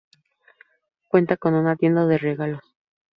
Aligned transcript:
Cuenta 1.09 1.37
con 1.37 1.53
una 1.53 1.75
tienda 1.75 2.07
de 2.07 2.17
regalos. 2.17 2.63